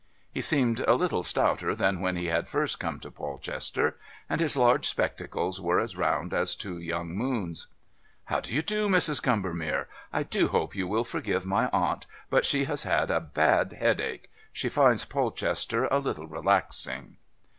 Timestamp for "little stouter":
0.95-1.75